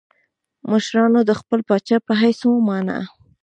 [0.71, 2.97] مشرانو د خپل پاچا په حیث ومانه.